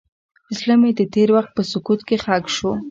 [0.57, 2.71] زړه مې د تېر وخت په سکوت کې ښخ شو.